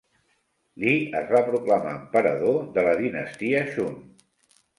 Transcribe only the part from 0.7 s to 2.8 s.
Li es va proclamar emperador